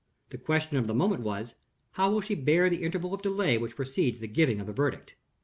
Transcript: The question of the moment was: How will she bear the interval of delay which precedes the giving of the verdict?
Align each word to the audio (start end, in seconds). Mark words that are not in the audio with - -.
The 0.31 0.39
question 0.39 0.77
of 0.77 0.87
the 0.87 0.95
moment 0.95 1.21
was: 1.21 1.53
How 1.91 2.09
will 2.09 2.21
she 2.21 2.33
bear 2.33 2.71
the 2.71 2.81
interval 2.81 3.13
of 3.13 3.21
delay 3.21 3.59
which 3.59 3.75
precedes 3.75 4.17
the 4.17 4.27
giving 4.27 4.59
of 4.59 4.65
the 4.65 4.73
verdict? 4.73 5.13